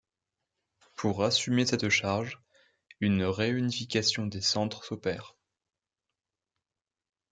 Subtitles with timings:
[0.95, 2.41] Pour assumer cette charge,
[3.01, 5.35] une réunification des centres s'opère.